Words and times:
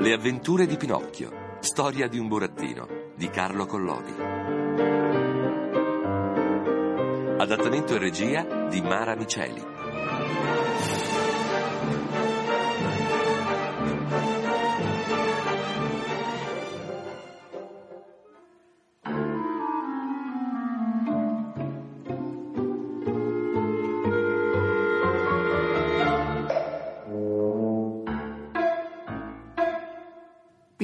Le 0.00 0.12
avventure 0.12 0.66
di 0.66 0.76
Pinocchio. 0.76 1.56
Storia 1.58 2.06
di 2.06 2.20
un 2.20 2.28
burattino 2.28 2.86
di 3.16 3.28
Carlo 3.30 3.66
Collodi. 3.66 4.14
Adattamento 7.36 7.96
e 7.96 7.98
regia 7.98 8.68
di 8.68 8.80
Mara 8.80 9.16
Miceli. 9.16 9.77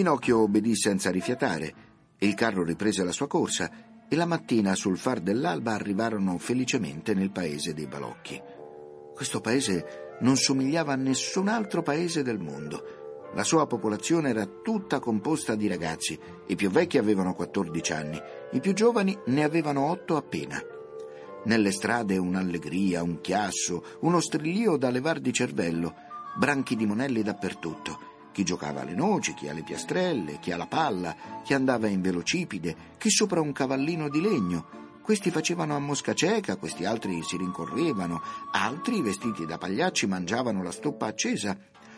Pinocchio 0.04 0.40
obbedì 0.40 0.76
senza 0.76 1.10
rifiatare. 1.10 1.74
Il 2.18 2.34
carro 2.34 2.62
riprese 2.62 3.02
la 3.04 3.10
sua 3.10 3.26
corsa 3.26 3.70
e 4.06 4.14
la 4.16 4.26
mattina 4.26 4.74
sul 4.74 4.98
far 4.98 5.20
dell'alba 5.20 5.72
arrivarono 5.72 6.36
felicemente 6.36 7.14
nel 7.14 7.30
paese 7.30 7.72
dei 7.72 7.86
balocchi. 7.86 8.38
Questo 9.14 9.40
paese 9.40 10.16
non 10.20 10.36
somigliava 10.36 10.92
a 10.92 10.96
nessun 10.96 11.48
altro 11.48 11.80
paese 11.80 12.22
del 12.22 12.38
mondo. 12.38 13.30
La 13.32 13.44
sua 13.44 13.66
popolazione 13.66 14.28
era 14.28 14.44
tutta 14.44 15.00
composta 15.00 15.54
di 15.54 15.68
ragazzi. 15.68 16.20
I 16.48 16.54
più 16.54 16.68
vecchi 16.68 16.98
avevano 16.98 17.32
14 17.32 17.92
anni, 17.94 18.20
i 18.52 18.60
più 18.60 18.74
giovani 18.74 19.18
ne 19.28 19.42
avevano 19.42 19.86
8 19.86 20.16
appena. 20.16 20.62
Nelle 21.44 21.72
strade 21.72 22.18
un'allegria, 22.18 23.02
un 23.02 23.22
chiasso, 23.22 23.82
uno 24.00 24.20
strillio 24.20 24.76
da 24.76 24.90
levar 24.90 25.18
di 25.18 25.32
cervello, 25.32 25.94
branchi 26.36 26.76
di 26.76 26.84
monelli 26.84 27.22
dappertutto 27.22 28.12
chi 28.34 28.42
giocava 28.42 28.80
alle 28.80 28.96
noci, 28.96 29.32
chi 29.32 29.48
alle 29.48 29.62
piastrelle, 29.62 30.40
chi 30.40 30.50
alla 30.50 30.66
palla, 30.66 31.14
chi 31.44 31.54
andava 31.54 31.86
in 31.86 32.02
velocipede, 32.02 32.76
chi 32.98 33.08
sopra 33.08 33.40
un 33.40 33.52
cavallino 33.52 34.10
di 34.10 34.20
legno. 34.20 34.66
Questi 35.00 35.30
facevano 35.30 35.76
a 35.76 35.78
mosca 35.78 36.14
cieca, 36.14 36.56
questi 36.56 36.84
altri 36.84 37.22
si 37.22 37.36
rincorrevano, 37.36 38.20
altri, 38.50 39.02
vestiti 39.02 39.46
da 39.46 39.56
pagliacci, 39.56 40.08
mangiavano 40.08 40.64
la 40.64 40.72
stoppa 40.72 41.06
accesa. 41.06 41.56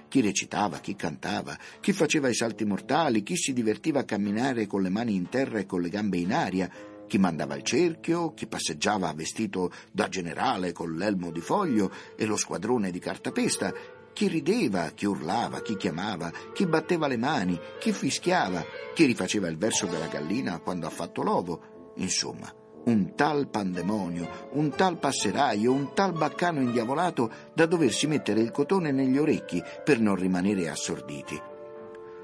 Chi 0.08 0.20
recitava, 0.20 0.78
chi 0.78 0.94
cantava, 0.94 1.56
chi 1.80 1.92
faceva 1.92 2.28
i 2.28 2.34
salti 2.34 2.66
mortali, 2.66 3.22
chi 3.22 3.36
si 3.36 3.54
divertiva 3.54 4.00
a 4.00 4.04
camminare 4.04 4.66
con 4.66 4.82
le 4.82 4.90
mani 4.90 5.14
in 5.14 5.30
terra 5.30 5.58
e 5.58 5.64
con 5.64 5.80
le 5.80 5.88
gambe 5.88 6.18
in 6.18 6.34
aria, 6.34 6.70
chi 7.06 7.18
mandava 7.18 7.54
il 7.54 7.62
cerchio, 7.62 8.34
chi 8.34 8.46
passeggiava 8.46 9.12
vestito 9.14 9.72
da 9.90 10.08
generale 10.08 10.72
con 10.72 10.96
l'elmo 10.96 11.30
di 11.30 11.40
foglio 11.40 11.90
e 12.14 12.26
lo 12.26 12.36
squadrone 12.36 12.90
di 12.90 12.98
cartapesta, 12.98 13.72
chi 14.16 14.28
rideva, 14.28 14.92
chi 14.94 15.04
urlava, 15.04 15.60
chi 15.60 15.76
chiamava, 15.76 16.32
chi 16.54 16.66
batteva 16.66 17.06
le 17.06 17.18
mani, 17.18 17.60
chi 17.78 17.92
fischiava, 17.92 18.64
chi 18.94 19.04
rifaceva 19.04 19.46
il 19.46 19.58
verso 19.58 19.84
della 19.84 20.06
gallina 20.06 20.58
quando 20.58 20.86
ha 20.86 20.90
fatto 20.90 21.22
l'ovo. 21.22 21.92
Insomma, 21.96 22.50
un 22.86 23.14
tal 23.14 23.48
pandemonio, 23.48 24.48
un 24.52 24.70
tal 24.70 24.96
passeraio, 24.96 25.70
un 25.70 25.92
tal 25.92 26.14
baccano 26.14 26.62
indiavolato 26.62 27.30
da 27.52 27.66
doversi 27.66 28.06
mettere 28.06 28.40
il 28.40 28.52
cotone 28.52 28.90
negli 28.90 29.18
orecchi 29.18 29.62
per 29.84 30.00
non 30.00 30.14
rimanere 30.14 30.70
assorditi. 30.70 31.38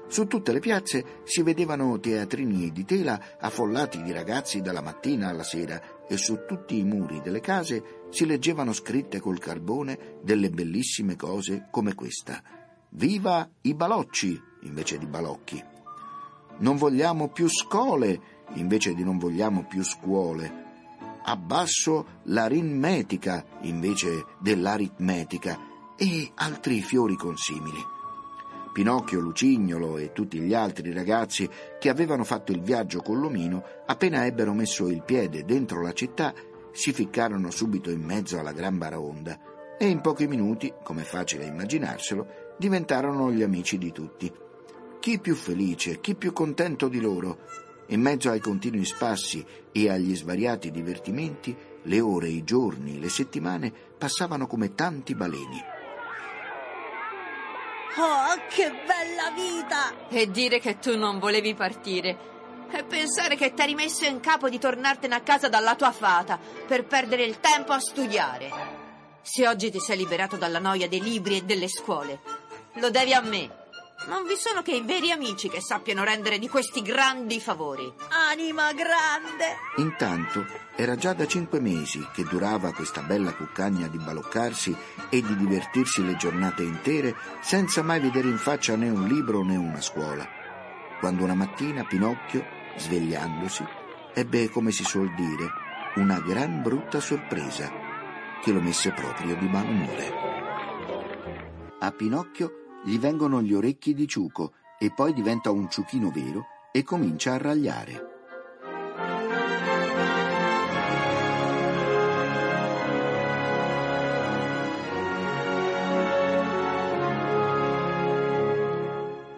Su 0.07 0.25
tutte 0.25 0.51
le 0.51 0.59
piazze 0.59 1.21
si 1.25 1.43
vedevano 1.43 1.99
teatrini 1.99 2.71
di 2.71 2.85
tela 2.85 3.37
affollati 3.37 4.01
di 4.01 4.11
ragazzi 4.11 4.61
dalla 4.61 4.81
mattina 4.81 5.29
alla 5.29 5.43
sera 5.43 5.79
e 6.07 6.17
su 6.17 6.39
tutti 6.47 6.75
i 6.75 6.83
muri 6.83 7.21
delle 7.21 7.39
case 7.39 8.01
si 8.13 8.27
leggevano 8.27 8.73
scritte 8.73 9.19
col 9.19 9.39
carbone 9.39 10.17
delle 10.21 10.51
bellissime 10.51 11.15
cose 11.15 11.67
come 11.71 11.95
questa. 11.95 12.43
Viva 12.89 13.49
i 13.61 13.73
balocci 13.73 14.39
invece 14.61 14.99
di 14.99 15.07
balocchi. 15.07 15.61
Non 16.59 16.77
vogliamo 16.77 17.29
più 17.29 17.49
scole 17.49 18.21
invece 18.53 18.93
di 18.93 19.03
non 19.03 19.17
vogliamo 19.17 19.65
più 19.65 19.83
scuole. 19.83 20.61
Abbasso 21.23 22.19
l'aritmetica 22.25 23.43
invece 23.61 24.25
dell'aritmetica 24.39 25.57
e 25.97 26.31
altri 26.35 26.81
fiori 26.81 27.15
consimili. 27.15 27.79
Pinocchio, 28.73 29.21
Lucignolo 29.21 29.97
e 29.97 30.11
tutti 30.11 30.39
gli 30.39 30.53
altri 30.53 30.93
ragazzi 30.93 31.49
che 31.79 31.89
avevano 31.89 32.23
fatto 32.23 32.51
il 32.51 32.61
viaggio 32.61 33.01
con 33.01 33.19
l'omino, 33.19 33.63
appena 33.87 34.23
ebbero 34.27 34.53
messo 34.53 34.87
il 34.87 35.01
piede 35.01 35.45
dentro 35.45 35.81
la 35.81 35.93
città, 35.93 36.33
si 36.73 36.91
ficcarono 36.91 37.51
subito 37.51 37.89
in 37.89 38.01
mezzo 38.01 38.39
alla 38.39 38.51
gran 38.51 38.77
baraonda 38.77 39.75
e 39.77 39.87
in 39.87 40.01
pochi 40.01 40.27
minuti, 40.27 40.73
come 40.83 41.03
facile 41.03 41.45
immaginarselo, 41.45 42.55
diventarono 42.57 43.31
gli 43.31 43.43
amici 43.43 43.77
di 43.77 43.91
tutti. 43.91 44.31
Chi 44.99 45.19
più 45.19 45.35
felice, 45.35 45.99
chi 45.99 46.15
più 46.15 46.33
contento 46.33 46.87
di 46.87 46.99
loro. 46.99 47.39
In 47.87 48.01
mezzo 48.01 48.29
ai 48.29 48.39
continui 48.39 48.85
spassi 48.85 49.45
e 49.71 49.89
agli 49.89 50.15
svariati 50.15 50.71
divertimenti, 50.71 51.55
le 51.83 51.99
ore, 51.99 52.29
i 52.29 52.43
giorni, 52.43 52.99
le 52.99 53.09
settimane 53.09 53.71
passavano 53.97 54.47
come 54.47 54.73
tanti 54.73 55.15
baleni. 55.15 55.61
Oh, 57.95 58.41
che 58.49 58.71
bella 58.87 59.31
vita! 59.35 60.07
E 60.09 60.31
dire 60.31 60.59
che 60.59 60.79
tu 60.79 60.97
non 60.97 61.19
volevi 61.19 61.53
partire. 61.53 62.32
E 62.75 62.83
pensare 62.85 63.35
che 63.35 63.53
t'hai 63.53 63.67
rimesso 63.67 64.03
in 64.05 64.19
capo 64.19 64.49
di 64.49 64.57
tornartene 64.57 65.13
a 65.13 65.21
casa 65.21 65.47
dalla 65.47 65.75
tua 65.75 65.91
fata 65.91 66.39
per 66.67 66.85
perdere 66.85 67.23
il 67.23 67.39
tempo 67.39 67.71
a 67.71 67.79
studiare. 67.79 68.49
Se 69.21 69.47
oggi 69.47 69.69
ti 69.69 69.79
sei 69.79 69.97
liberato 69.97 70.37
dalla 70.37 70.57
noia 70.57 70.87
dei 70.87 70.99
libri 70.99 71.37
e 71.37 71.43
delle 71.43 71.67
scuole, 71.67 72.19
lo 72.73 72.89
devi 72.89 73.13
a 73.13 73.21
me. 73.21 73.61
Non 74.07 74.25
vi 74.25 74.35
sono 74.35 74.63
che 74.63 74.71
i 74.71 74.81
veri 74.81 75.11
amici 75.11 75.49
che 75.49 75.61
sappiano 75.61 76.03
rendere 76.03 76.39
di 76.39 76.49
questi 76.49 76.81
grandi 76.81 77.39
favori. 77.39 77.93
Anima 78.09 78.73
grande! 78.73 79.55
Intanto 79.77 80.43
era 80.75 80.95
già 80.95 81.13
da 81.13 81.27
cinque 81.27 81.59
mesi 81.59 82.05
che 82.11 82.23
durava 82.23 82.73
questa 82.73 83.01
bella 83.01 83.33
cuccagna 83.33 83.87
di 83.87 83.99
baloccarsi 83.99 84.75
e 85.09 85.21
di 85.21 85.37
divertirsi 85.37 86.03
le 86.03 86.17
giornate 86.17 86.63
intere 86.63 87.15
senza 87.41 87.83
mai 87.83 87.99
vedere 87.99 88.27
in 88.27 88.39
faccia 88.39 88.75
né 88.75 88.89
un 88.89 89.05
libro 89.05 89.43
né 89.43 89.55
una 89.55 89.79
scuola. 89.79 90.27
Quando 90.99 91.23
una 91.23 91.35
mattina 91.35 91.85
Pinocchio, 91.85 92.61
svegliandosi, 92.77 93.63
ebbe, 94.13 94.49
come 94.49 94.71
si 94.71 94.83
suol 94.83 95.13
dire, 95.15 95.47
una 95.95 96.19
gran 96.19 96.61
brutta 96.61 96.99
sorpresa 96.99 97.71
che 98.41 98.51
lo 98.51 98.61
messe 98.61 98.91
proprio 98.91 99.35
di 99.35 99.47
malumore. 99.47 100.13
A 101.79 101.91
Pinocchio 101.91 102.81
gli 102.83 102.97
vengono 102.97 103.41
gli 103.41 103.53
orecchi 103.53 103.93
di 103.93 104.07
ciuco 104.07 104.53
e 104.79 104.91
poi 104.91 105.13
diventa 105.13 105.51
un 105.51 105.69
ciuchino 105.69 106.11
vero 106.11 106.45
e 106.71 106.83
comincia 106.83 107.33
a 107.33 107.37
ragliare. 107.37 108.07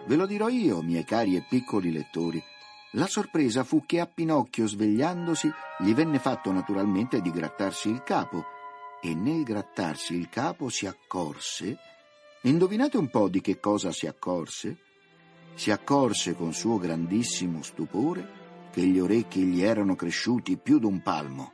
Ve 0.06 0.14
lo 0.14 0.26
dirò 0.26 0.48
io, 0.48 0.82
miei 0.82 1.04
cari 1.04 1.36
e 1.36 1.44
piccoli 1.46 1.92
lettori. 1.92 2.42
La 2.96 3.06
sorpresa 3.06 3.62
fu 3.62 3.84
che 3.84 4.00
a 4.00 4.06
Pinocchio, 4.06 4.66
svegliandosi, 4.66 5.50
gli 5.80 5.92
venne 5.92 6.18
fatto 6.18 6.50
naturalmente 6.50 7.20
di 7.20 7.30
grattarsi 7.30 7.90
il 7.90 8.02
capo, 8.02 8.44
e 9.02 9.14
nel 9.14 9.42
grattarsi 9.42 10.14
il 10.14 10.30
capo 10.30 10.70
si 10.70 10.86
accorse 10.86 11.78
Indovinate 12.46 12.96
un 12.96 13.08
po' 13.08 13.28
di 13.28 13.40
che 13.40 13.58
cosa 13.58 13.90
si 13.90 14.06
accorse? 14.06 14.78
Si 15.54 15.72
accorse 15.72 16.34
con 16.34 16.52
suo 16.52 16.78
grandissimo 16.78 17.60
stupore 17.60 18.70
che 18.70 18.82
gli 18.82 19.00
orecchi 19.00 19.42
gli 19.42 19.62
erano 19.62 19.96
cresciuti 19.96 20.56
più 20.56 20.78
d'un 20.78 21.02
palmo. 21.02 21.52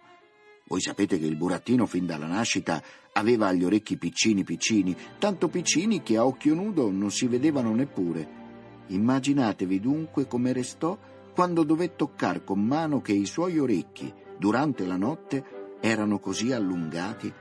Voi 0.66 0.82
sapete 0.82 1.18
che 1.18 1.24
il 1.24 1.36
burattino 1.36 1.86
fin 1.86 2.04
dalla 2.04 2.26
nascita 2.26 2.82
aveva 3.14 3.52
gli 3.52 3.64
orecchi 3.64 3.96
piccini 3.96 4.44
piccini, 4.44 4.94
tanto 5.18 5.48
piccini 5.48 6.02
che 6.02 6.18
a 6.18 6.26
occhio 6.26 6.54
nudo 6.54 6.90
non 6.90 7.10
si 7.10 7.26
vedevano 7.26 7.74
neppure. 7.74 8.40
Immaginatevi 8.88 9.80
dunque 9.80 10.26
come 10.26 10.52
restò 10.52 10.98
quando 11.34 11.62
dové 11.64 11.96
toccar 11.96 12.44
con 12.44 12.60
mano 12.60 13.00
che 13.00 13.12
i 13.12 13.26
suoi 13.26 13.58
orecchi, 13.58 14.12
durante 14.36 14.84
la 14.84 14.96
notte, 14.96 15.78
erano 15.80 16.18
così 16.18 16.52
allungati 16.52 17.32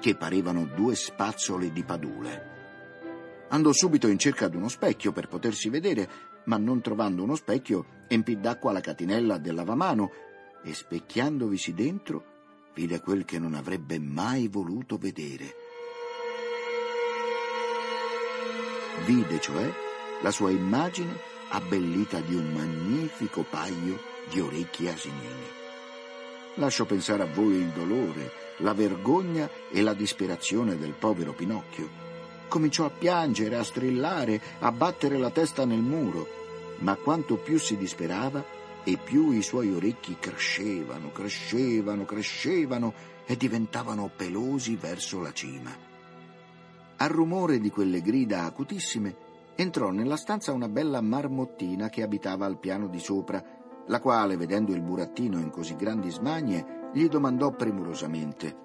che 0.00 0.16
parevano 0.16 0.64
due 0.64 0.94
spazzole 0.94 1.72
di 1.72 1.82
padule. 1.82 2.48
Andò 3.48 3.72
subito 3.72 4.06
in 4.06 4.18
cerca 4.18 4.48
di 4.48 4.56
uno 4.56 4.68
specchio 4.68 5.12
per 5.12 5.26
potersi 5.26 5.68
vedere, 5.68 6.08
ma 6.44 6.56
non 6.56 6.80
trovando 6.80 7.22
uno 7.22 7.34
specchio, 7.34 7.84
empì 8.08 8.38
d'acqua 8.38 8.72
la 8.72 8.80
catinella 8.80 9.38
del 9.38 9.54
lavamano 9.54 10.10
e 10.62 10.72
specchiandovisi 10.72 11.74
dentro, 11.74 12.24
vide 12.74 13.00
quel 13.00 13.24
che 13.24 13.38
non 13.38 13.54
avrebbe 13.54 13.98
mai 13.98 14.46
voluto 14.48 14.96
vedere. 14.96 15.54
Vide, 19.04 19.40
cioè, 19.40 19.72
la 20.22 20.30
sua 20.30 20.50
immagine 20.50 21.29
abbellita 21.50 22.20
di 22.20 22.34
un 22.34 22.52
magnifico 22.52 23.44
paio 23.48 24.00
di 24.28 24.40
orecchi 24.40 24.88
asinini. 24.88 25.58
Lascio 26.54 26.84
pensare 26.84 27.22
a 27.22 27.26
voi 27.32 27.54
il 27.54 27.68
dolore, 27.68 28.32
la 28.58 28.74
vergogna 28.74 29.48
e 29.70 29.82
la 29.82 29.94
disperazione 29.94 30.76
del 30.76 30.92
povero 30.92 31.32
Pinocchio 31.32 32.08
Cominciò 32.50 32.84
a 32.84 32.90
piangere, 32.90 33.54
a 33.54 33.62
strillare, 33.62 34.40
a 34.58 34.72
battere 34.72 35.16
la 35.18 35.30
testa 35.30 35.64
nel 35.64 35.82
muro, 35.82 36.26
ma 36.78 36.96
quanto 36.96 37.36
più 37.36 37.60
si 37.60 37.76
disperava 37.76 38.44
e 38.82 38.96
più 38.96 39.30
i 39.30 39.40
suoi 39.40 39.72
orecchi 39.72 40.16
crescevano, 40.18 41.12
crescevano, 41.12 42.04
crescevano 42.04 42.92
e 43.24 43.36
diventavano 43.36 44.10
pelosi 44.16 44.74
verso 44.74 45.20
la 45.20 45.32
cima. 45.32 45.70
Al 46.96 47.08
rumore 47.08 47.60
di 47.60 47.70
quelle 47.70 48.02
grida 48.02 48.42
acutissime 48.42 49.14
entrò 49.60 49.90
nella 49.90 50.16
stanza 50.16 50.52
una 50.52 50.68
bella 50.68 51.00
marmottina 51.00 51.88
che 51.88 52.02
abitava 52.02 52.46
al 52.46 52.58
piano 52.58 52.88
di 52.88 52.98
sopra, 52.98 53.42
la 53.86 54.00
quale, 54.00 54.36
vedendo 54.36 54.72
il 54.72 54.80
burattino 54.80 55.38
in 55.38 55.50
così 55.50 55.76
grandi 55.76 56.10
smanie, 56.10 56.88
gli 56.92 57.06
domandò 57.08 57.50
premurosamente 57.50 58.56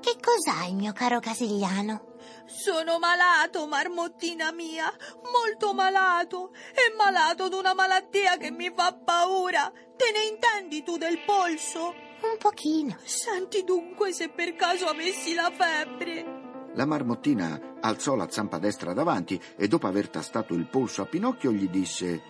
Che 0.00 0.16
cos'hai, 0.20 0.74
mio 0.74 0.92
caro 0.92 1.20
Casigliano? 1.20 2.08
Sono 2.46 2.98
malato, 2.98 3.66
marmottina 3.66 4.50
mia, 4.52 4.92
molto 5.32 5.72
malato, 5.72 6.52
e 6.72 6.94
malato 6.96 7.48
d'una 7.48 7.74
malattia 7.74 8.36
che 8.36 8.50
mi 8.50 8.72
fa 8.74 8.92
paura. 8.92 9.70
Te 9.96 10.10
ne 10.12 10.24
intendi 10.24 10.82
tu 10.82 10.96
del 10.96 11.22
polso? 11.24 11.94
Un 12.22 12.36
pochino. 12.38 12.96
Senti 13.04 13.62
dunque 13.62 14.12
se 14.12 14.28
per 14.30 14.54
caso 14.56 14.86
avessi 14.86 15.34
la 15.34 15.50
febbre. 15.54 16.39
La 16.74 16.86
marmottina 16.86 17.76
alzò 17.80 18.14
la 18.14 18.30
zampa 18.30 18.58
destra 18.58 18.92
davanti 18.92 19.40
e 19.56 19.66
dopo 19.66 19.86
aver 19.86 20.08
tastato 20.08 20.54
il 20.54 20.66
polso 20.66 21.02
a 21.02 21.06
Pinocchio 21.06 21.50
gli 21.50 21.68
disse 21.68 22.22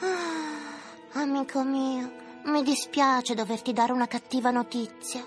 Ah, 0.00 1.20
amico 1.20 1.62
mio, 1.64 2.12
mi 2.44 2.62
dispiace 2.62 3.34
doverti 3.34 3.72
dare 3.72 3.92
una 3.92 4.06
cattiva 4.06 4.50
notizia. 4.50 5.24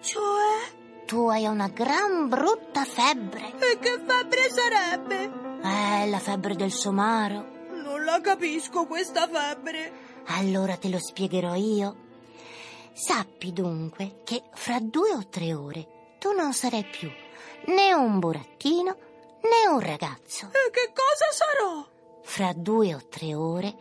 Cioè? 0.00 1.04
Tu 1.04 1.28
hai 1.28 1.46
una 1.46 1.68
gran 1.68 2.28
brutta 2.28 2.84
febbre. 2.84 3.52
E 3.58 3.78
che 3.78 4.00
febbre 4.04 4.50
sarebbe? 4.50 5.32
Eh, 5.62 6.08
la 6.08 6.18
febbre 6.18 6.56
del 6.56 6.72
somaro. 6.72 7.54
Non 7.70 8.02
la 8.04 8.20
capisco 8.20 8.86
questa 8.86 9.28
febbre. 9.28 9.92
Allora 10.26 10.76
te 10.76 10.88
lo 10.88 10.98
spiegherò 10.98 11.54
io. 11.54 12.04
Sappi 12.92 13.52
dunque 13.52 14.22
che 14.24 14.42
fra 14.54 14.80
due 14.80 15.12
o 15.12 15.28
tre 15.28 15.54
ore 15.54 15.86
tu 16.18 16.32
non 16.32 16.52
sarai 16.52 16.84
più 16.84 17.08
né 17.66 17.94
un 17.94 18.18
burattino 18.18 18.96
né 19.42 19.72
un 19.72 19.80
ragazzo. 19.80 20.46
E 20.46 20.70
che 20.70 20.92
cosa 20.92 21.30
sarò? 21.32 21.86
Fra 22.22 22.52
due 22.54 22.94
o 22.94 23.00
tre 23.08 23.34
ore 23.34 23.74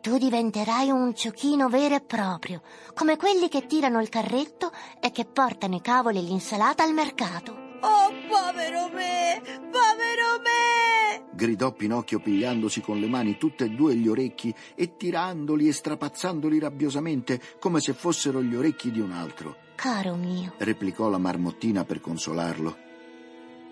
tu 0.00 0.16
diventerai 0.16 0.90
un 0.90 1.14
ciocchino 1.14 1.68
vero 1.68 1.94
e 1.94 2.00
proprio, 2.00 2.62
come 2.94 3.18
quelli 3.18 3.48
che 3.48 3.66
tirano 3.66 4.00
il 4.00 4.08
carretto 4.08 4.72
e 4.98 5.10
che 5.10 5.26
portano 5.26 5.76
i 5.76 5.82
cavoli 5.82 6.18
e 6.18 6.22
l'insalata 6.22 6.82
al 6.82 6.94
mercato. 6.94 7.52
Oh, 7.82 8.10
povero 8.26 8.88
me! 8.88 9.42
Povero 9.70 10.38
me! 10.42 11.28
gridò 11.32 11.72
Pinocchio 11.72 12.18
pigliandosi 12.20 12.80
con 12.80 12.98
le 12.98 13.08
mani 13.08 13.36
tutte 13.36 13.64
e 13.64 13.70
due 13.70 13.94
gli 13.94 14.08
orecchi 14.08 14.54
e 14.74 14.96
tirandoli 14.96 15.68
e 15.68 15.72
strapazzandoli 15.72 16.58
rabbiosamente 16.58 17.40
come 17.58 17.80
se 17.80 17.92
fossero 17.92 18.42
gli 18.42 18.54
orecchi 18.54 18.90
di 18.90 19.00
un 19.00 19.12
altro. 19.12 19.56
Caro 19.74 20.14
mio, 20.14 20.54
Replicò 20.58 21.08
la 21.08 21.18
marmottina 21.18 21.84
per 21.84 22.00
consolarlo. 22.00 22.88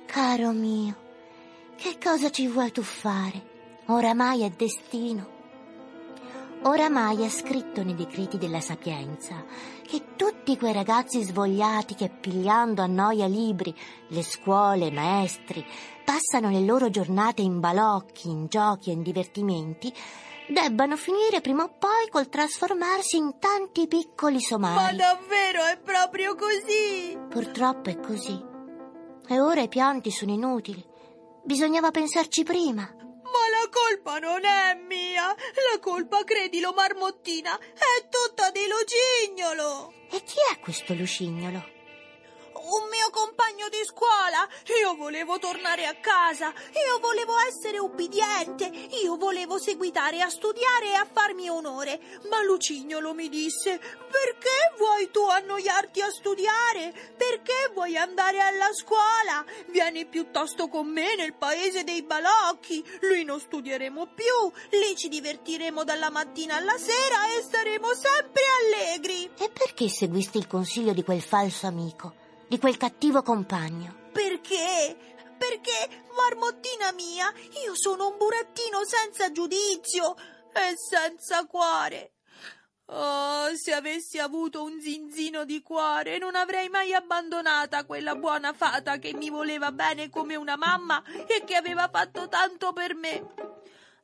Caro 0.08 0.52
mio, 0.52 0.96
che 1.76 1.99
cosa 2.02 2.31
ci 2.31 2.49
vuoi 2.49 2.72
tu 2.72 2.82
fare? 2.82 3.82
Oramai 3.88 4.43
è 4.43 4.49
destino. 4.50 5.37
Oramai 6.62 7.22
è 7.25 7.28
scritto 7.28 7.84
nei 7.84 7.94
decreti 7.94 8.37
della 8.38 8.60
sapienza 8.60 9.44
che 9.87 10.16
tutti 10.16 10.56
quei 10.56 10.72
ragazzi 10.72 11.22
svogliati 11.22 11.94
che 11.94 12.08
pigliando 12.08 12.82
a 12.82 12.87
noia 12.87 13.26
libri, 13.26 13.72
le 14.08 14.22
scuole, 14.22 14.87
i 14.87 14.90
maestri, 14.90 15.64
passano 16.05 16.50
le 16.50 16.64
loro 16.64 16.88
giornate 16.90 17.43
in 17.43 17.61
balocchi, 17.61 18.28
in 18.28 18.46
giochi 18.49 18.90
e 18.90 18.94
in 18.94 19.02
divertimenti, 19.02 19.93
debbano 20.49 20.96
finire 20.96 21.40
prima 21.43 21.64
o 21.64 21.69
poi 21.78 22.08
col 22.11 22.28
trasformarsi 22.28 23.19
in 23.19 23.34
tanti 23.38 23.87
piccoli 23.87 24.34
Ma 24.34 24.40
somari. 24.40 24.96
davvero 24.96 25.64
è 25.64 25.78
proprio 25.78 26.34
così? 26.34 27.16
Purtroppo 27.28 27.90
è 27.90 28.00
così. 28.00 28.56
E 29.28 29.40
ora 29.40 29.60
i 29.60 29.69
pianti 29.69 30.10
sono 30.10 30.32
inutili. 30.32 30.82
Bisognava 31.44 31.90
pensarci 31.90 32.44
prima. 32.44 32.82
Ma 32.82 33.44
la 33.52 33.69
colpa 33.70 34.19
non 34.19 34.44
è 34.44 34.75
mia. 34.75 35.26
La 35.26 35.78
colpa, 35.80 36.25
credilo, 36.25 36.72
marmottina, 36.72 37.58
è 37.58 38.08
tutta 38.08 38.50
di 38.50 38.60
Lucignolo. 38.66 39.92
E 40.10 40.22
chi 40.22 40.36
è 40.52 40.58
questo 40.60 40.94
lucignolo? 40.94 41.77
Un 42.69 42.88
mio 42.91 43.09
compagno 43.11 43.69
di 43.70 43.81
scuola. 43.82 44.47
Io 44.79 44.94
volevo 44.94 45.38
tornare 45.38 45.87
a 45.87 45.94
casa. 45.94 46.53
Io 46.87 46.99
volevo 47.00 47.38
essere 47.49 47.79
ubbidiente. 47.79 48.67
Io 49.03 49.17
volevo 49.17 49.59
seguitare 49.59 50.20
a 50.20 50.29
studiare 50.29 50.91
e 50.91 50.94
a 50.94 51.06
farmi 51.11 51.49
onore. 51.49 51.99
Ma 52.29 52.43
Lucignolo 52.43 53.15
mi 53.15 53.31
disse: 53.31 53.79
Perché 53.79 54.75
vuoi 54.76 55.11
tu 55.11 55.25
annoiarti 55.25 56.03
a 56.03 56.11
studiare? 56.11 56.93
Perché 57.17 57.70
vuoi 57.73 57.97
andare 57.97 58.41
alla 58.41 58.73
scuola? 58.75 59.44
Vieni 59.69 60.05
piuttosto 60.05 60.69
con 60.69 60.88
me 60.88 61.17
nel 61.17 61.32
paese 61.35 61.85
dei 61.85 62.03
balocchi. 62.03 62.85
Lì 63.11 63.25
non 63.25 63.41
studieremo 63.41 64.09
più. 64.14 64.79
Lì 64.79 64.94
ci 64.94 65.09
divertiremo 65.09 65.85
dalla 65.85 66.11
mattina 66.11 66.56
alla 66.56 66.76
sera 66.76 67.29
e 67.35 67.43
staremo 67.43 67.88
sempre 67.94 68.43
allegri. 68.61 69.31
E 69.38 69.49
perché 69.49 69.88
seguisti 69.88 70.37
il 70.37 70.47
consiglio 70.47 70.93
di 70.93 71.03
quel 71.03 71.23
falso 71.23 71.67
amico, 71.67 72.26
di 72.49 72.59
quel 72.59 72.77
cattivo 72.77 73.23
compagno? 73.23 73.95
Perché? 74.12 74.97
Perché, 75.39 76.05
marmottina 76.17 76.91
mia, 76.93 77.33
io 77.65 77.73
sono 77.75 78.09
un 78.09 78.17
burattino 78.17 78.81
senza 78.85 79.31
giudizio 79.31 80.17
e 80.53 80.75
senza 80.77 81.47
cuore. 81.47 82.15
Oh, 82.91 83.55
se 83.55 83.75
avessi 83.75 84.19
avuto 84.19 84.62
un 84.62 84.81
zinzino 84.81 85.45
di 85.45 85.61
cuore, 85.62 86.17
non 86.17 86.35
avrei 86.35 86.71
mai 86.71 86.95
abbandonata 86.95 87.85
quella 87.85 88.15
buona 88.15 88.55
fata 88.55 88.97
che 88.97 89.12
mi 89.12 89.29
voleva 89.29 89.73
bene 89.73 90.09
come 90.09 90.37
una 90.37 90.56
mamma 90.56 91.05
e 91.27 91.45
che 91.45 91.55
aveva 91.55 91.91
fatto 91.93 92.29
tanto 92.29 92.73
per 92.73 92.95
me. 92.95 93.12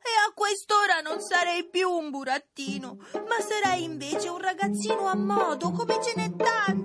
E 0.05 0.11
a 0.27 0.31
quest'ora 0.35 1.01
non 1.01 1.19
sarei 1.19 1.67
più 1.67 1.89
un 1.89 2.11
burattino, 2.11 2.97
ma 3.13 3.39
sarei 3.39 3.83
invece 3.83 4.29
un 4.29 4.37
ragazzino 4.37 5.07
a 5.07 5.15
modo, 5.15 5.71
come 5.71 5.99
ce 6.03 6.13
n'è 6.15 6.35
tanti. 6.35 6.84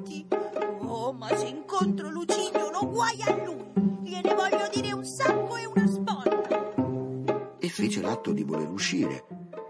Ma 1.20 1.36
se 1.36 1.48
incontro 1.48 2.08
Lucignolo, 2.08 2.88
guai 2.88 3.20
a 3.26 3.44
lui! 3.44 3.62
Gliene 4.02 4.34
voglio 4.34 4.66
dire 4.72 4.92
un 4.92 5.04
sacco 5.04 5.54
e 5.58 5.66
una 5.66 5.86
sporta. 5.86 7.58
E 7.58 7.68
fece 7.68 8.00
l'atto 8.00 8.32
di 8.32 8.42
voler 8.42 8.70
uscire. 8.70 9.26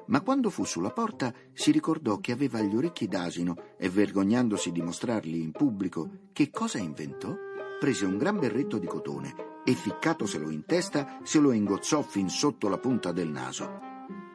Ma 0.07 0.21
quando 0.21 0.49
fu 0.49 0.63
sulla 0.63 0.91
porta 0.91 1.35
si 1.53 1.73
ricordò 1.73 2.19
che 2.19 2.31
aveva 2.31 2.61
gli 2.61 2.77
orecchi 2.77 3.09
d'asino 3.09 3.57
e 3.77 3.89
vergognandosi 3.89 4.71
di 4.71 4.81
mostrarli 4.81 5.43
in 5.43 5.51
pubblico, 5.51 6.29
che 6.33 6.51
cosa 6.51 6.79
inventò? 6.79 7.35
Prese 7.81 8.05
un 8.05 8.17
gran 8.17 8.39
berretto 8.39 8.79
di 8.79 8.87
cotone 8.87 9.35
e 9.65 9.73
ficcatoselo 9.73 10.51
in 10.51 10.65
testa 10.65 11.19
se 11.25 11.41
lo 11.41 11.51
ingozzò 11.51 12.03
fin 12.03 12.29
sotto 12.29 12.69
la 12.69 12.79
punta 12.79 13.11
del 13.11 13.29
naso. 13.29 13.69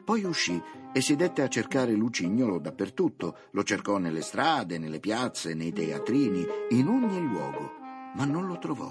Poi 0.04 0.22
uscì 0.24 0.62
e 0.96 1.02
si 1.02 1.14
dette 1.14 1.42
a 1.42 1.48
cercare 1.48 1.92
Lucignolo 1.92 2.58
dappertutto. 2.58 3.36
Lo 3.50 3.62
cercò 3.64 3.98
nelle 3.98 4.22
strade, 4.22 4.78
nelle 4.78 4.98
piazze, 4.98 5.52
nei 5.52 5.70
teatrini, 5.70 6.46
in 6.70 6.88
ogni 6.88 7.20
luogo, 7.20 7.70
ma 8.14 8.24
non 8.24 8.46
lo 8.46 8.56
trovò. 8.56 8.90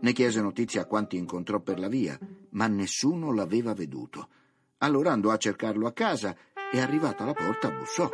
Ne 0.00 0.12
chiese 0.12 0.40
notizia 0.40 0.80
a 0.80 0.86
quanti 0.86 1.16
incontrò 1.16 1.60
per 1.60 1.78
la 1.78 1.86
via, 1.86 2.18
ma 2.50 2.66
nessuno 2.66 3.32
l'aveva 3.32 3.74
veduto. 3.74 4.28
Allora 4.78 5.12
andò 5.12 5.30
a 5.30 5.36
cercarlo 5.36 5.86
a 5.86 5.92
casa 5.92 6.34
e 6.72 6.80
arrivata 6.80 7.22
alla 7.22 7.32
porta 7.32 7.70
bussò. 7.70 8.10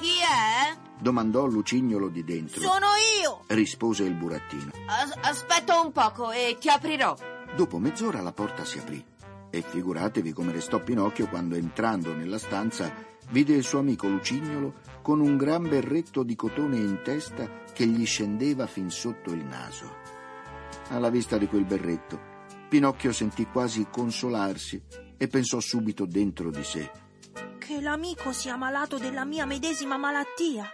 Chi 0.00 0.18
è? 0.20 0.76
Domandò 0.98 1.46
Lucignolo 1.46 2.10
di 2.10 2.22
dentro. 2.22 2.60
Sono 2.60 2.88
io! 3.22 3.25
Rispose 3.46 4.04
il 4.04 4.14
burattino. 4.14 4.72
As- 4.86 5.18
aspetta 5.20 5.80
un 5.80 5.92
poco 5.92 6.30
e 6.32 6.56
ti 6.60 6.68
aprirò. 6.68 7.16
Dopo 7.54 7.78
mezz'ora 7.78 8.20
la 8.20 8.32
porta 8.32 8.64
si 8.64 8.78
aprì 8.78 9.04
e 9.50 9.62
figuratevi 9.62 10.32
come 10.32 10.52
restò 10.52 10.82
Pinocchio 10.82 11.28
quando 11.28 11.54
entrando 11.54 12.12
nella 12.14 12.38
stanza 12.38 12.92
vide 13.30 13.54
il 13.54 13.64
suo 13.64 13.78
amico 13.78 14.08
Lucignolo 14.08 14.74
con 15.02 15.20
un 15.20 15.36
gran 15.36 15.68
berretto 15.68 16.22
di 16.22 16.34
cotone 16.34 16.76
in 16.76 17.00
testa 17.02 17.62
che 17.72 17.86
gli 17.86 18.04
scendeva 18.04 18.66
fin 18.66 18.90
sotto 18.90 19.32
il 19.32 19.44
naso. 19.44 20.04
Alla 20.88 21.10
vista 21.10 21.38
di 21.38 21.46
quel 21.46 21.64
berretto, 21.64 22.34
Pinocchio 22.68 23.12
sentì 23.12 23.46
quasi 23.46 23.86
consolarsi 23.90 24.82
e 25.16 25.28
pensò 25.28 25.60
subito 25.60 26.04
dentro 26.04 26.50
di 26.50 26.64
sé. 26.64 26.90
Che 27.58 27.80
l'amico 27.80 28.32
sia 28.32 28.56
malato 28.56 28.98
della 28.98 29.24
mia 29.24 29.46
medesima 29.46 29.96
malattia. 29.96 30.68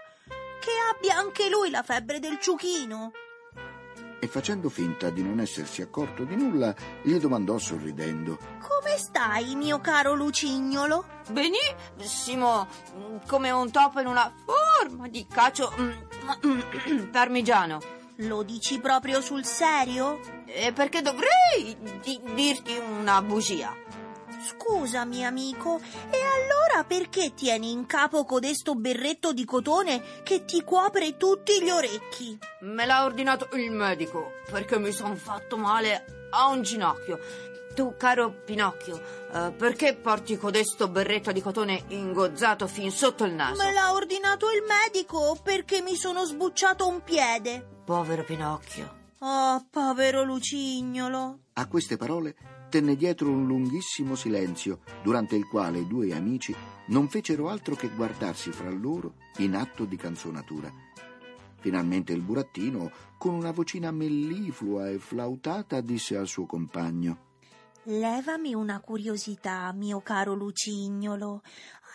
Che 0.62 0.70
abbia 0.94 1.16
anche 1.16 1.48
lui 1.48 1.70
la 1.70 1.82
febbre 1.82 2.20
del 2.20 2.38
ciuchino. 2.38 3.10
e 4.20 4.28
facendo 4.28 4.68
finta 4.68 5.10
di 5.10 5.20
non 5.20 5.40
essersi 5.40 5.82
accorto 5.82 6.22
di 6.22 6.36
nulla, 6.36 6.72
gli 7.02 7.16
domandò 7.18 7.58
sorridendo. 7.58 8.38
Come 8.60 8.96
stai, 8.96 9.56
mio 9.56 9.80
caro 9.80 10.14
Lucignolo? 10.14 11.04
Benissimo, 11.30 12.68
mm, 12.96 13.16
come 13.26 13.50
un 13.50 13.72
topo 13.72 13.98
in 13.98 14.06
una 14.06 14.32
forma 14.46 15.08
di 15.08 15.26
cacio 15.26 15.72
mm, 15.76 17.10
parmigiano. 17.10 17.80
Lo 18.18 18.44
dici 18.44 18.78
proprio 18.78 19.20
sul 19.20 19.44
serio? 19.44 20.20
E 20.46 20.72
perché 20.72 21.02
dovrei 21.02 21.76
di- 22.04 22.20
dirti 22.34 22.78
una 23.00 23.20
bugia? 23.22 23.74
Scusami, 24.42 25.24
amico, 25.24 25.80
e 26.10 26.18
allora 26.18 26.84
perché 26.84 27.32
tieni 27.32 27.70
in 27.70 27.86
capo 27.86 28.24
codesto 28.24 28.74
berretto 28.74 29.32
di 29.32 29.44
cotone 29.44 30.02
che 30.24 30.44
ti 30.44 30.64
copre 30.64 31.16
tutti 31.16 31.62
gli 31.62 31.70
orecchi? 31.70 32.38
Me 32.62 32.84
l'ha 32.84 33.04
ordinato 33.04 33.48
il 33.52 33.70
medico 33.70 34.32
perché 34.50 34.78
mi 34.78 34.90
son 34.90 35.16
fatto 35.16 35.56
male 35.56 36.28
a 36.30 36.48
un 36.48 36.62
ginocchio. 36.62 37.18
Tu, 37.74 37.94
caro 37.96 38.42
Pinocchio, 38.44 39.00
eh, 39.32 39.52
perché 39.52 39.94
porti 39.94 40.36
codesto 40.36 40.88
berretto 40.88 41.32
di 41.32 41.40
cotone 41.40 41.84
ingozzato 41.88 42.66
fin 42.66 42.90
sotto 42.90 43.24
il 43.24 43.32
naso? 43.32 43.62
Me 43.62 43.72
l'ha 43.72 43.92
ordinato 43.92 44.50
il 44.50 44.62
medico 44.66 45.38
perché 45.42 45.80
mi 45.80 45.94
sono 45.94 46.24
sbucciato 46.24 46.86
un 46.86 47.02
piede. 47.02 47.66
Povero 47.84 48.24
Pinocchio. 48.24 49.00
Oh, 49.20 49.64
povero 49.70 50.24
Lucignolo. 50.24 51.38
A 51.54 51.66
queste 51.66 51.96
parole 51.96 52.34
tenne 52.72 52.96
dietro 52.96 53.28
un 53.28 53.46
lunghissimo 53.46 54.14
silenzio, 54.14 54.80
durante 55.02 55.36
il 55.36 55.46
quale 55.46 55.80
i 55.80 55.86
due 55.86 56.14
amici 56.14 56.56
non 56.86 57.06
fecero 57.06 57.50
altro 57.50 57.74
che 57.74 57.90
guardarsi 57.90 58.50
fra 58.50 58.70
loro 58.70 59.16
in 59.38 59.54
atto 59.54 59.84
di 59.84 59.96
canzonatura. 59.96 60.72
Finalmente 61.60 62.14
il 62.14 62.22
burattino, 62.22 62.90
con 63.18 63.34
una 63.34 63.50
vocina 63.50 63.90
melliflua 63.90 64.88
e 64.88 64.98
flautata, 64.98 65.82
disse 65.82 66.16
al 66.16 66.26
suo 66.26 66.46
compagno 66.46 67.30
Levami 67.82 68.54
una 68.54 68.80
curiosità, 68.80 69.70
mio 69.72 70.00
caro 70.00 70.32
Lucignolo. 70.32 71.42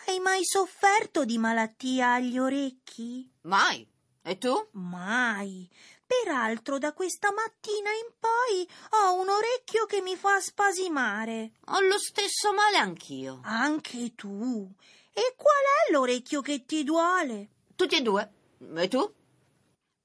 Hai 0.06 0.20
mai 0.20 0.44
sofferto 0.44 1.24
di 1.24 1.38
malattia 1.38 2.12
agli 2.12 2.38
orecchi? 2.38 3.28
Mai. 3.42 3.84
E 4.28 4.36
tu? 4.36 4.52
Mai. 4.72 5.66
Peraltro 6.04 6.76
da 6.76 6.92
questa 6.92 7.32
mattina 7.32 7.88
in 7.88 8.12
poi 8.20 8.68
ho 9.00 9.18
un 9.18 9.30
orecchio 9.30 9.86
che 9.86 10.02
mi 10.02 10.16
fa 10.16 10.38
spasimare. 10.38 11.52
Ho 11.68 11.80
lo 11.80 11.98
stesso 11.98 12.52
male 12.52 12.76
anch'io. 12.76 13.40
Anche 13.44 14.14
tu. 14.14 14.70
E 15.14 15.34
qual 15.34 15.54
è 15.86 15.92
l'orecchio 15.92 16.42
che 16.42 16.66
ti 16.66 16.84
duole? 16.84 17.48
Tutti 17.74 17.94
e 17.94 18.02
due. 18.02 18.32
E 18.76 18.88
tu? 18.88 19.10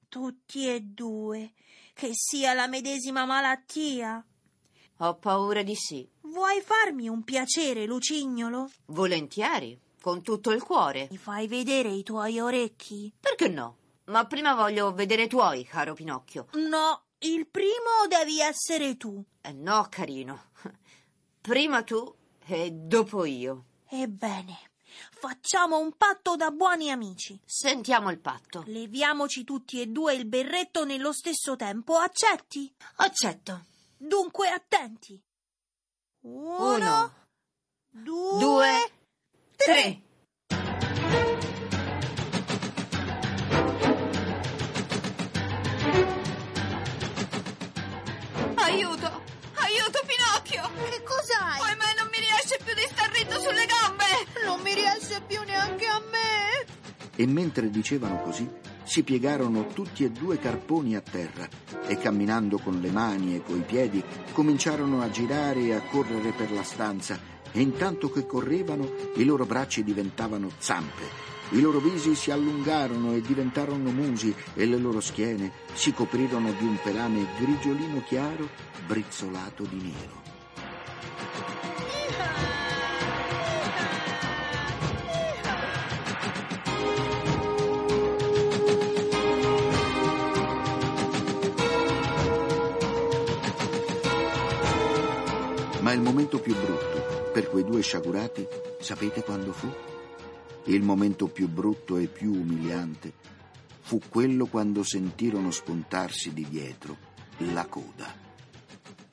Tutti 0.08 0.68
e 0.70 0.80
due. 0.80 1.52
Che 1.92 2.10
sia 2.14 2.54
la 2.54 2.66
medesima 2.66 3.26
malattia. 3.26 4.24
Ho 5.00 5.14
paura 5.16 5.62
di 5.62 5.74
sì. 5.74 6.08
Vuoi 6.22 6.62
farmi 6.62 7.08
un 7.08 7.24
piacere, 7.24 7.84
Lucignolo? 7.84 8.70
Volentieri, 8.86 9.78
con 10.00 10.22
tutto 10.22 10.50
il 10.50 10.62
cuore. 10.62 11.08
Mi 11.10 11.18
fai 11.18 11.46
vedere 11.46 11.90
i 11.90 12.02
tuoi 12.02 12.40
orecchi? 12.40 13.12
Perché 13.20 13.48
no? 13.48 13.82
Ma 14.06 14.26
prima 14.26 14.54
voglio 14.54 14.92
vedere 14.92 15.22
i 15.24 15.28
tuoi, 15.28 15.64
caro 15.64 15.94
Pinocchio. 15.94 16.48
No, 16.52 17.04
il 17.18 17.46
primo 17.46 18.06
devi 18.08 18.40
essere 18.40 18.96
tu. 18.96 19.22
Eh 19.40 19.52
no, 19.52 19.86
carino. 19.88 20.50
Prima 21.40 21.82
tu 21.82 22.14
e 22.46 22.70
dopo 22.70 23.24
io. 23.24 23.64
Ebbene, 23.88 24.70
facciamo 25.10 25.78
un 25.78 25.96
patto 25.96 26.36
da 26.36 26.50
buoni 26.50 26.90
amici. 26.90 27.38
Sentiamo 27.44 28.10
il 28.10 28.18
patto. 28.18 28.64
Leviamoci 28.66 29.44
tutti 29.44 29.80
e 29.80 29.86
due 29.86 30.14
il 30.14 30.26
berretto 30.26 30.84
nello 30.84 31.12
stesso 31.12 31.56
tempo, 31.56 31.96
accetti? 31.96 32.74
Accetto. 32.96 33.64
Dunque 33.96 34.48
attenti. 34.48 35.18
Uno, 36.20 36.74
Uno, 36.74 37.14
due, 37.90 38.38
due, 38.38 38.90
tre. 39.56 40.02
Aiuto! 48.74 49.22
Aiuto, 49.54 50.00
Pinocchio! 50.04 50.68
Che 50.90 51.02
cos'hai? 51.04 51.60
Ahimè, 51.60 51.94
non 51.96 52.08
mi 52.10 52.18
riesce 52.18 52.58
più 52.64 52.74
di 52.74 52.84
star 52.90 53.08
ritto 53.12 53.38
sulle 53.38 53.66
gambe! 53.66 54.04
Non 54.44 54.60
mi 54.62 54.74
riesce 54.74 55.22
più 55.24 55.40
neanche 55.46 55.86
a 55.86 56.02
me. 56.10 56.66
E 57.14 57.24
mentre 57.28 57.70
dicevano 57.70 58.20
così, 58.22 58.50
si 58.82 59.04
piegarono 59.04 59.68
tutti 59.68 60.02
e 60.02 60.10
due 60.10 60.40
carponi 60.40 60.96
a 60.96 61.00
terra 61.00 61.48
e 61.86 61.96
camminando 61.98 62.58
con 62.58 62.80
le 62.80 62.90
mani 62.90 63.36
e 63.36 63.42
coi 63.44 63.60
piedi 63.60 64.02
cominciarono 64.32 65.02
a 65.02 65.08
girare 65.08 65.60
e 65.60 65.74
a 65.74 65.80
correre 65.82 66.32
per 66.32 66.50
la 66.50 66.64
stanza 66.64 67.16
e 67.52 67.60
intanto 67.60 68.10
che 68.10 68.26
correvano 68.26 68.90
i 69.14 69.24
loro 69.24 69.46
bracci 69.46 69.84
diventavano 69.84 70.50
zampe, 70.58 71.33
i 71.50 71.60
loro 71.60 71.78
visi 71.78 72.14
si 72.14 72.30
allungarono 72.30 73.12
e 73.14 73.20
diventarono 73.20 73.90
musi 73.90 74.34
e 74.54 74.66
le 74.66 74.78
loro 74.78 75.00
schiene 75.00 75.52
si 75.74 75.92
coprirono 75.92 76.52
di 76.52 76.64
un 76.64 76.78
pelame 76.82 77.26
grigiolino 77.38 78.02
chiaro 78.02 78.48
brizzolato 78.86 79.64
di 79.64 79.76
nero. 79.76 80.22
Ma 95.80 95.92
il 95.92 96.00
momento 96.00 96.40
più 96.40 96.54
brutto 96.54 97.30
per 97.30 97.50
quei 97.50 97.62
due 97.62 97.82
sciagurati, 97.82 98.46
sapete 98.78 99.22
quando 99.22 99.52
fu? 99.52 99.93
Il 100.66 100.82
momento 100.82 101.28
più 101.28 101.48
brutto 101.48 101.98
e 101.98 102.06
più 102.06 102.32
umiliante 102.32 103.12
fu 103.80 104.00
quello 104.08 104.46
quando 104.46 104.82
sentirono 104.82 105.50
spuntarsi 105.50 106.32
di 106.32 106.46
dietro 106.48 106.96
la 107.52 107.66
coda. 107.66 108.12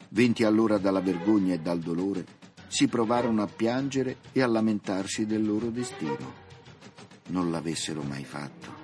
Vinti 0.10 0.44
allora 0.44 0.78
dalla 0.78 1.02
vergogna 1.02 1.54
e 1.54 1.60
dal 1.60 1.80
dolore, 1.80 2.26
si 2.68 2.88
provarono 2.88 3.42
a 3.42 3.48
piangere 3.48 4.18
e 4.32 4.42
a 4.42 4.48
lamentarsi 4.48 5.26
del 5.26 5.46
loro 5.46 5.70
destino. 5.70 6.40
Non 7.28 7.52
l'avessero 7.52 8.02
mai 8.02 8.24
fatto. 8.24 8.80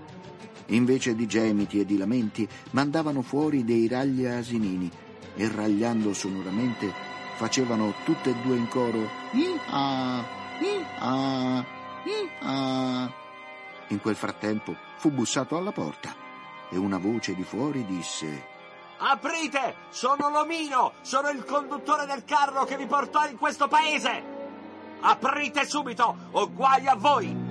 Invece 0.68 1.16
di 1.16 1.26
gemiti 1.26 1.80
e 1.80 1.86
di 1.86 1.96
lamenti, 1.96 2.48
mandavano 2.72 3.22
fuori 3.22 3.64
dei 3.64 3.88
ragli 3.88 4.26
asinini 4.26 4.92
e 5.36 5.48
ragliando 5.48 6.14
sonoramente 6.14 6.92
facevano 7.38 7.94
tutte 8.04 8.32
e 8.32 8.36
due 8.44 8.58
in 8.58 8.68
coro 8.68 9.08
"Ih-ah, 9.32 10.26
ih-ah, 10.60 11.77
ih-ah". 12.08 13.12
In 13.90 14.02
quel 14.02 14.16
frattempo 14.16 14.76
fu 14.98 15.12
bussato 15.12 15.58
alla 15.58 15.72
porta 15.72 16.14
e 16.70 16.78
una 16.78 16.98
voce 16.98 17.36
di 17.36 17.44
fuori 17.44 17.86
disse 17.86 18.56
Aprite! 18.98 19.76
Sono 19.90 20.30
l'omino! 20.30 20.94
Sono 21.02 21.30
il 21.30 21.46
conduttore 21.46 22.06
del 22.06 22.24
carro 22.26 22.66
che 22.66 22.78
vi 22.78 22.88
portò 22.88 23.28
in 23.28 23.38
questo 23.38 23.68
paese! 23.68 24.36
Aprite 25.02 25.66
subito 25.66 26.16
o 26.32 26.52
guai 26.52 26.88
a 26.88 26.96
voi! 26.96 27.47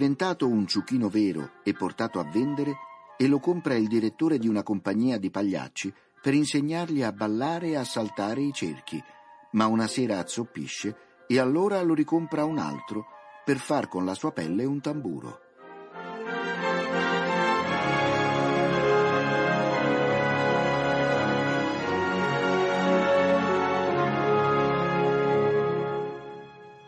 Diventato 0.00 0.48
un 0.48 0.66
ciuchino 0.66 1.10
vero 1.10 1.56
e 1.62 1.74
portato 1.74 2.20
a 2.20 2.24
vendere, 2.24 2.72
e 3.18 3.26
lo 3.28 3.38
compra 3.38 3.74
il 3.74 3.86
direttore 3.86 4.38
di 4.38 4.48
una 4.48 4.62
compagnia 4.62 5.18
di 5.18 5.28
pagliacci 5.30 5.92
per 6.22 6.32
insegnargli 6.32 7.02
a 7.02 7.12
ballare 7.12 7.66
e 7.68 7.76
a 7.76 7.84
saltare 7.84 8.40
i 8.40 8.50
cerchi, 8.50 8.98
ma 9.50 9.66
una 9.66 9.86
sera 9.86 10.18
azzoppisce 10.18 11.24
e 11.26 11.38
allora 11.38 11.82
lo 11.82 11.92
ricompra 11.92 12.46
un 12.46 12.56
altro 12.56 13.04
per 13.44 13.58
far 13.58 13.88
con 13.88 14.06
la 14.06 14.14
sua 14.14 14.32
pelle 14.32 14.64
un 14.64 14.80
tamburo. 14.80 15.38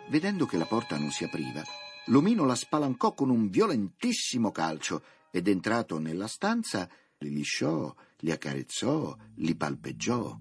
Vedendo 0.08 0.46
che 0.46 0.56
la 0.56 0.64
porta 0.64 0.96
non 0.96 1.10
si 1.10 1.24
apriva, 1.24 1.62
l'omino 2.06 2.44
la 2.44 2.54
spalancò 2.54 3.14
con 3.14 3.30
un 3.30 3.48
violentissimo 3.48 4.50
calcio 4.50 5.02
ed 5.30 5.48
entrato 5.48 5.98
nella 5.98 6.26
stanza 6.26 6.88
li 7.18 7.30
lisciò, 7.30 7.94
li 8.18 8.30
accarezzò, 8.30 9.16
li 9.36 9.54
palpeggiò. 9.54 10.38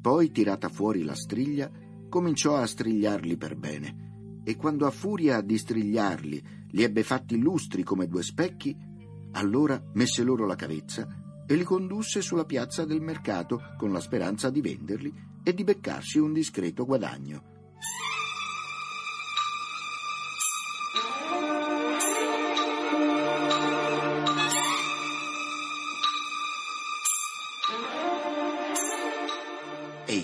Poi, 0.00 0.30
tirata 0.30 0.68
fuori 0.68 1.02
la 1.02 1.14
striglia, 1.14 1.70
cominciò 2.08 2.56
a 2.56 2.66
strigliarli 2.66 3.36
per 3.36 3.56
bene 3.56 4.40
e 4.44 4.56
quando 4.56 4.86
a 4.86 4.90
furia 4.90 5.40
di 5.40 5.58
strigliarli 5.58 6.42
li 6.70 6.82
ebbe 6.82 7.02
fatti 7.02 7.38
lustri 7.38 7.82
come 7.82 8.06
due 8.06 8.22
specchi, 8.22 8.76
Allora 9.32 9.80
messe 9.94 10.22
loro 10.22 10.46
la 10.46 10.56
cavezza 10.56 11.06
e 11.46 11.54
li 11.54 11.64
condusse 11.64 12.22
sulla 12.22 12.44
piazza 12.44 12.84
del 12.84 13.00
mercato 13.00 13.74
con 13.76 13.92
la 13.92 14.00
speranza 14.00 14.50
di 14.50 14.60
venderli 14.60 15.12
e 15.42 15.54
di 15.54 15.64
beccarsi 15.64 16.18
un 16.18 16.32
discreto 16.32 16.84
guadagno. 16.84 17.56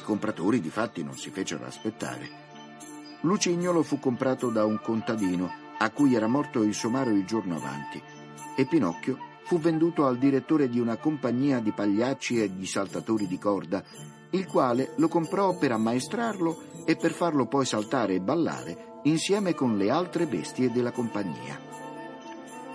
Compratori 0.04 0.61
di 0.61 0.70
fatti 0.70 1.02
non 1.02 1.16
si 1.16 1.30
fecero 1.30 1.64
aspettare. 1.64 2.42
Lucignolo 3.23 3.82
fu 3.82 3.99
comprato 3.99 4.50
da 4.50 4.64
un 4.64 4.78
contadino 4.80 5.50
a 5.78 5.90
cui 5.90 6.14
era 6.14 6.28
morto 6.28 6.62
il 6.62 6.75
somaro 6.75 7.11
il 7.11 7.25
giorno 7.25 7.56
avanti 7.56 8.00
e 8.54 8.66
Pinocchio 8.66 9.32
fu 9.44 9.58
venduto 9.58 10.06
al 10.06 10.18
direttore 10.18 10.68
di 10.68 10.78
una 10.78 10.96
compagnia 10.96 11.58
di 11.58 11.73
pagliacci 11.73 12.42
e 12.42 12.54
di 12.54 12.66
saltatori 12.66 13.26
di 13.26 13.38
corda, 13.38 13.82
il 14.30 14.46
quale 14.46 14.92
lo 14.96 15.08
comprò 15.08 15.56
per 15.56 15.73
ammaestrarlo 15.73 16.84
e 16.84 16.96
per 16.96 17.12
farlo 17.12 17.46
poi 17.46 17.66
saltare 17.66 18.14
e 18.14 18.20
ballare 18.20 19.00
insieme 19.04 19.54
con 19.54 19.76
le 19.76 19.90
altre 19.90 20.26
bestie 20.26 20.70
della 20.70 20.92
compagnia. 20.92 21.61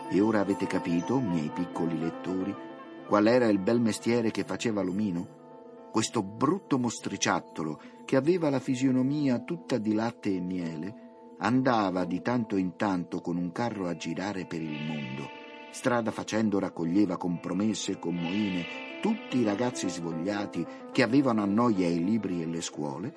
E 0.10 0.22
ora 0.22 0.40
avete 0.40 0.68
capito, 0.68 1.20
miei 1.20 1.50
piccoli 1.54 2.00
lettori, 2.00 2.56
qual 3.08 3.28
era 3.28 3.48
il 3.48 3.60
bel 3.60 3.80
mestiere 3.80 4.32
che 4.32 4.44
faceva 4.44 4.82
l'omino? 4.82 5.39
Questo 5.92 6.24
brutto 6.24 6.78
mostriciattolo 6.78 7.80
che 8.06 8.16
aveva 8.16 8.50
la 8.50 8.60
fisionomia 8.60 9.40
tutta 9.40 9.78
di 9.78 9.94
latte 9.94 10.34
e 10.34 10.40
miele, 10.40 10.96
andava 11.40 12.06
di 12.06 12.22
tanto 12.22 12.58
in 12.58 12.76
tanto 12.76 13.22
con 13.22 13.38
un 13.38 13.52
carro 13.52 13.88
a 13.88 13.96
girare 13.96 14.46
per 14.46 14.62
il 14.62 14.84
mondo. 14.86 15.30
Strada 15.72 16.12
facendo 16.12 16.60
raccoglieva 16.60 17.18
con 17.18 17.40
promesse 17.40 17.94
e 17.94 18.00
con 18.00 18.16
moine 18.16 18.88
tutti 19.02 19.38
i 19.38 19.44
ragazzi 19.44 19.88
svogliati 19.88 20.66
che 20.92 21.04
avevano 21.04 21.42
a 21.42 21.46
noia 21.46 21.88
i 21.88 22.04
libri 22.04 22.42
e 22.42 22.46
le 22.46 22.62
scuole 22.62 23.14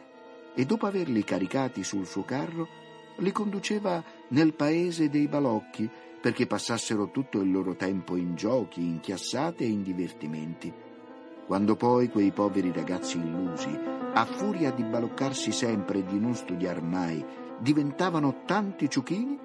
e 0.54 0.64
dopo 0.64 0.86
averli 0.86 1.24
caricati 1.24 1.82
sul 1.82 2.06
suo 2.06 2.24
carro 2.24 2.68
li 3.16 3.32
conduceva 3.32 4.02
nel 4.28 4.54
paese 4.54 5.08
dei 5.08 5.28
balocchi 5.28 5.88
perché 6.20 6.46
passassero 6.46 7.10
tutto 7.10 7.40
il 7.40 7.50
loro 7.50 7.74
tempo 7.74 8.16
in 8.16 8.36
giochi, 8.36 8.80
in 8.80 9.00
chiassate 9.00 9.64
e 9.64 9.68
in 9.68 9.82
divertimenti. 9.82 10.72
Quando 11.46 11.76
poi 11.76 12.08
quei 12.08 12.30
poveri 12.30 12.72
ragazzi 12.72 13.18
illusi, 13.18 13.70
a 14.14 14.24
furia 14.24 14.70
di 14.70 14.84
baloccarsi 14.84 15.52
sempre 15.52 15.98
e 15.98 16.04
di 16.04 16.18
non 16.18 16.34
studiar 16.34 16.82
mai, 16.82 17.24
diventavano 17.58 18.42
tanti 18.44 18.88
ciuchini, 18.88 19.38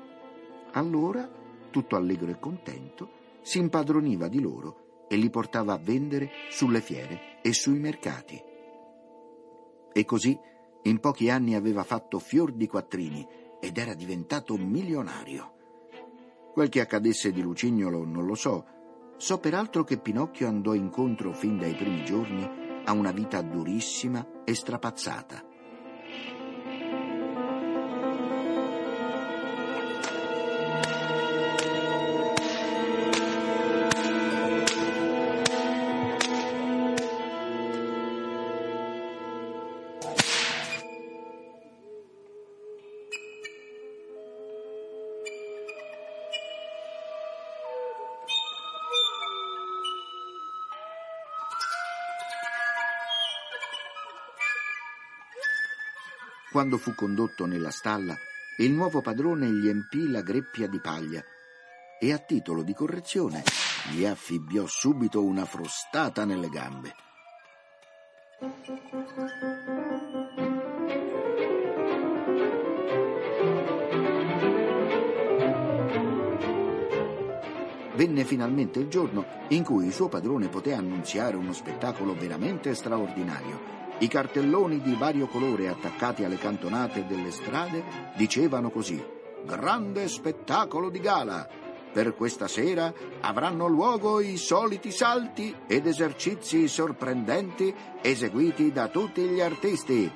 allora, 0.71 1.29
tutto 1.69 1.95
allegro 1.95 2.29
e 2.31 2.39
contento, 2.39 3.09
si 3.41 3.59
impadroniva 3.59 4.27
di 4.27 4.41
loro 4.41 5.05
e 5.07 5.15
li 5.15 5.29
portava 5.29 5.73
a 5.73 5.79
vendere 5.81 6.29
sulle 6.49 6.81
fiere 6.81 7.41
e 7.41 7.53
sui 7.53 7.79
mercati. 7.79 8.41
E 9.93 10.05
così 10.05 10.37
in 10.83 10.99
pochi 10.99 11.29
anni 11.29 11.55
aveva 11.55 11.83
fatto 11.83 12.19
fior 12.19 12.51
di 12.51 12.67
quattrini 12.67 13.27
ed 13.59 13.77
era 13.77 13.93
diventato 13.93 14.55
milionario. 14.57 15.53
Quel 16.53 16.69
che 16.69 16.81
accadesse 16.81 17.31
di 17.31 17.41
Lucignolo 17.41 18.03
non 18.05 18.25
lo 18.25 18.35
so, 18.35 18.65
So 19.17 19.39
peraltro 19.39 19.83
che 19.83 19.97
Pinocchio 19.97 20.47
andò 20.47 20.73
incontro 20.73 21.33
fin 21.33 21.57
dai 21.57 21.73
primi 21.73 22.05
giorni 22.05 22.47
a 22.85 22.91
una 22.93 23.11
vita 23.11 23.41
durissima 23.41 24.25
e 24.43 24.53
strapazzata. 24.53 25.46
Quando 56.49 56.77
fu 56.77 56.95
condotto 56.95 57.45
nella 57.45 57.71
stalla, 57.71 58.15
il 58.59 58.71
nuovo 58.71 59.01
padrone 59.01 59.51
gli 59.51 59.67
empì 59.67 60.09
la 60.09 60.21
greppia 60.21 60.67
di 60.67 60.79
paglia 60.79 61.21
e 61.99 62.13
a 62.13 62.17
titolo 62.19 62.63
di 62.63 62.73
correzione 62.73 63.43
gli 63.91 64.05
affibbiò 64.05 64.65
subito 64.65 65.23
una 65.23 65.45
frustata 65.45 66.23
nelle 66.23 66.47
gambe. 66.47 66.95
Venne 77.95 78.23
finalmente 78.23 78.79
il 78.79 78.87
giorno 78.87 79.25
in 79.49 79.63
cui 79.63 79.87
il 79.87 79.93
suo 79.93 80.07
padrone 80.07 80.47
poté 80.47 80.73
annunziare 80.73 81.35
uno 81.35 81.51
spettacolo 81.51 82.15
veramente 82.15 82.73
straordinario 82.73 83.76
i 83.99 84.07
cartelloni 84.07 84.81
di 84.81 84.93
vario 84.93 85.27
colore 85.27 85.67
attaccati 85.67 86.23
alle 86.23 86.37
cantonate 86.37 87.05
delle 87.05 87.31
strade 87.31 87.83
dicevano 88.15 88.69
così: 88.69 89.03
Grande 89.45 90.07
spettacolo 90.07 90.89
di 90.89 90.99
gala! 90.99 91.47
Per 91.91 92.15
questa 92.15 92.47
sera 92.47 92.93
avranno 93.21 93.67
luogo 93.67 94.19
i 94.19 94.37
soliti 94.37 94.91
salti 94.91 95.55
ed 95.65 95.87
esercizi 95.87 96.67
sorprendenti 96.67 97.73
eseguiti 98.01 98.71
da 98.71 98.87
tutti 98.89 99.21
gli 99.21 99.41
artisti 99.41 100.11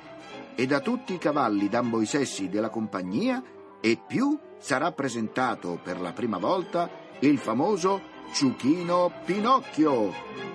e 0.54 0.66
da 0.66 0.80
tutti 0.80 1.14
i 1.14 1.18
cavalli 1.18 1.68
d'ambo 1.68 2.00
i 2.00 2.06
sessi 2.06 2.48
della 2.48 2.68
compagnia 2.68 3.42
e 3.80 3.98
più 4.06 4.38
sarà 4.58 4.92
presentato 4.92 5.80
per 5.82 6.00
la 6.00 6.12
prima 6.12 6.38
volta 6.38 6.88
il 7.18 7.38
famoso 7.38 8.00
Ciuchino 8.32 9.12
Pinocchio, 9.24 10.12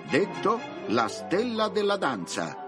detto 0.08 0.58
la 0.86 1.08
stella 1.08 1.68
della 1.68 1.96
danza. 1.96 2.67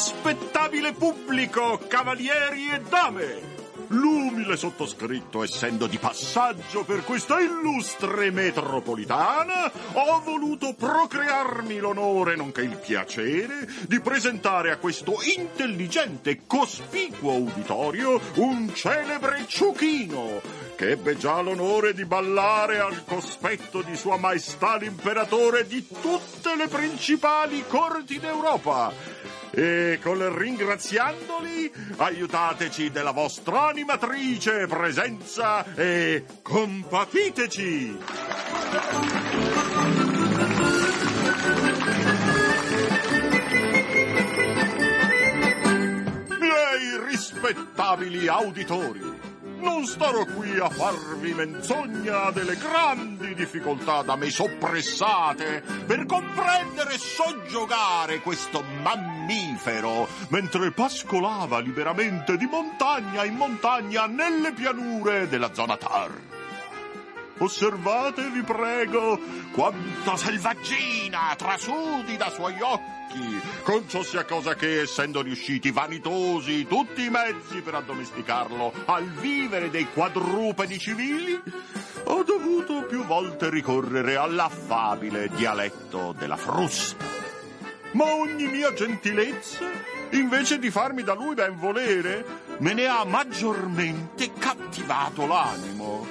Rispettabile 0.00 0.94
pubblico, 0.94 1.78
cavalieri 1.86 2.70
e 2.70 2.80
dame! 2.88 3.58
L'umile 3.88 4.56
sottoscritto, 4.56 5.42
essendo 5.42 5.86
di 5.86 5.98
passaggio 5.98 6.84
per 6.84 7.04
questa 7.04 7.38
illustre 7.38 8.30
metropolitana, 8.30 9.70
ho 9.92 10.20
voluto 10.20 10.72
procrearmi 10.72 11.80
l'onore, 11.80 12.34
nonché 12.34 12.62
il 12.62 12.78
piacere, 12.78 13.68
di 13.86 14.00
presentare 14.00 14.70
a 14.70 14.78
questo 14.78 15.16
intelligente 15.36 16.30
e 16.30 16.40
cospicuo 16.46 17.34
uditorio 17.34 18.18
un 18.36 18.72
celebre 18.72 19.44
ciuchino, 19.46 20.40
che 20.76 20.92
ebbe 20.92 21.18
già 21.18 21.42
l'onore 21.42 21.92
di 21.92 22.06
ballare 22.06 22.78
al 22.78 23.04
cospetto 23.04 23.82
di 23.82 23.94
Sua 23.96 24.16
Maestà 24.16 24.76
l'Imperatore 24.76 25.66
di 25.66 25.86
tutte 25.86 26.56
le 26.56 26.68
principali 26.68 27.64
corti 27.68 28.18
d'Europa 28.18 29.18
e 29.50 29.98
con 30.02 30.36
ringraziandoli 30.36 31.72
aiutateci 31.96 32.90
della 32.90 33.10
vostra 33.10 33.68
animatrice 33.68 34.66
presenza 34.66 35.64
e 35.74 36.24
compatiteci. 36.42 37.98
Miei 46.38 47.00
rispettabili 47.08 48.28
auditori, 48.28 49.00
non 49.60 49.84
starò 49.84 50.24
qui 50.24 50.58
a 50.58 50.68
farvi 50.70 51.34
menzogna 51.34 52.30
delle 52.30 52.56
grandi 52.56 53.34
difficoltà 53.34 54.02
da 54.02 54.16
me 54.16 54.30
soppressate 54.30 55.62
per 55.86 56.06
comprendere 56.06 56.94
e 56.94 56.98
soggiogare 56.98 58.20
questo 58.20 58.62
mammifero 59.30 60.08
mentre 60.28 60.72
pascolava 60.72 61.60
liberamente 61.60 62.36
di 62.36 62.46
montagna 62.46 63.24
in 63.24 63.34
montagna 63.34 64.06
nelle 64.06 64.52
pianure 64.52 65.28
della 65.28 65.54
zona 65.54 65.76
Tar. 65.76 66.10
Osservate, 67.38 68.28
vi 68.30 68.42
prego, 68.42 69.18
quanta 69.52 70.16
selvaggina 70.16 71.34
trasudi 71.36 72.16
da 72.18 72.28
suoi 72.28 72.60
occhi 72.60 73.00
vecchi, 73.10 73.40
con 73.62 73.88
ciò 73.88 74.02
sia 74.02 74.24
cosa 74.24 74.54
che, 74.54 74.82
essendo 74.82 75.22
riusciti 75.22 75.70
vanitosi 75.70 76.66
tutti 76.66 77.04
i 77.04 77.10
mezzi 77.10 77.60
per 77.60 77.74
addomesticarlo 77.74 78.72
al 78.86 79.10
vivere 79.10 79.70
dei 79.70 79.86
quadrupedi 79.92 80.78
civili, 80.78 81.40
ho 82.04 82.22
dovuto 82.22 82.84
più 82.84 83.04
volte 83.04 83.50
ricorrere 83.50 84.16
all'affabile 84.16 85.28
dialetto 85.28 86.14
della 86.16 86.36
frusta. 86.36 87.19
Ma 87.92 88.04
ogni 88.14 88.46
mia 88.46 88.72
gentilezza 88.72 89.64
invece 90.10 90.58
di 90.58 90.70
farmi 90.70 91.02
da 91.02 91.14
lui 91.14 91.34
ben 91.34 91.56
volere, 91.56 92.24
me 92.58 92.72
ne 92.72 92.86
ha 92.86 93.04
maggiormente 93.04 94.32
cattivato 94.32 95.26
l'animo. 95.26 96.06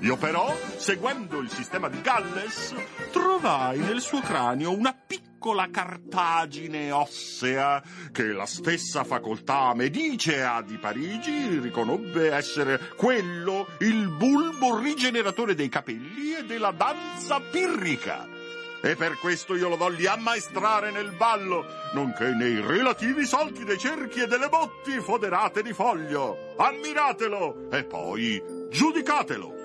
Io 0.00 0.16
però, 0.16 0.56
seguendo 0.76 1.40
il 1.40 1.50
sistema 1.50 1.88
di 1.88 2.00
Galles, 2.00 2.74
trovai 3.10 3.78
nel 3.80 4.00
suo 4.00 4.20
cranio 4.20 4.72
una 4.74 4.94
piccola 4.94 5.68
cartagine 5.70 6.90
ossea 6.90 7.82
che 8.10 8.24
la 8.32 8.46
stessa 8.46 9.04
facoltà 9.04 9.74
medicea 9.74 10.62
di 10.62 10.78
Parigi 10.78 11.58
riconobbe 11.58 12.32
essere 12.32 12.92
quello 12.96 13.66
il 13.80 14.08
bulbo 14.08 14.78
rigeneratore 14.78 15.54
dei 15.54 15.68
capelli 15.68 16.34
e 16.34 16.44
della 16.44 16.72
danza 16.72 17.40
pirrica. 17.40 18.39
E 18.82 18.96
per 18.96 19.18
questo 19.18 19.54
io 19.56 19.68
lo 19.68 19.76
volli 19.76 20.06
ammaestrare 20.06 20.90
nel 20.90 21.12
ballo, 21.12 21.66
nonché 21.92 22.32
nei 22.32 22.60
relativi 22.60 23.26
salti 23.26 23.64
dei 23.64 23.78
cerchi 23.78 24.22
e 24.22 24.26
delle 24.26 24.48
botti 24.48 24.98
foderate 25.00 25.62
di 25.62 25.74
foglio. 25.74 26.54
Ammiratelo 26.56 27.68
e 27.70 27.84
poi 27.84 28.42
giudicatelo. 28.70 29.59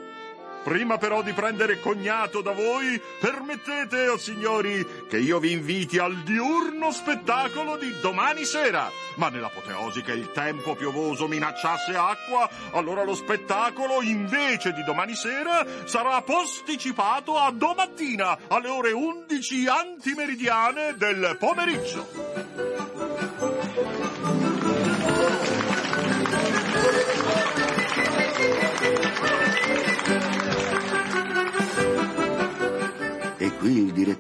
Prima 0.65 0.97
però 0.97 1.21
di 1.21 1.32
prendere 1.32 1.80
cognato 1.80 2.41
da 2.41 2.51
voi, 2.51 2.99
permettete, 3.19 4.08
o 4.08 4.13
oh 4.13 4.17
signori, 4.17 5.06
che 5.08 5.19
io 5.19 5.38
vi 5.38 5.51
inviti 5.51 5.99
al 5.99 6.23
diurno 6.23 6.91
spettacolo 6.91 7.78
di 7.78 7.93
domani 8.01 8.45
sera. 8.45 8.89
Ma 9.17 9.30
nell'apoteosi 9.30 10.01
che 10.01 10.13
il 10.13 10.32
tempo 10.32 10.73
piovoso 10.73 11.28
minacciasse 11.28 11.95
acqua, 11.95 12.49
allora 12.71 13.04
lo 13.04 13.13
spettacolo, 13.13 14.01
invece 14.01 14.73
di 14.73 14.84
domani 14.84 15.13
sera, 15.13 15.63
sarà 15.84 16.19
posticipato 16.23 17.38
a 17.38 17.51
domattina 17.51 18.36
alle 18.47 18.69
ore 18.69 18.91
11 18.91 19.67
antimeridiane 19.67 20.95
del 20.97 21.36
pomeriggio. 21.38 22.74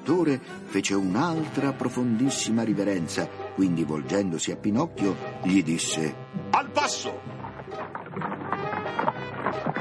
Direttore 0.05 0.39
fece 0.65 0.93
un'altra 0.93 1.73
profondissima 1.73 2.61
riverenza, 2.61 3.27
quindi 3.55 3.83
volgendosi 3.83 4.51
a 4.51 4.55
Pinocchio 4.55 5.15
gli 5.41 5.63
disse 5.63 6.15
Al 6.51 6.69
passo! 6.69 7.19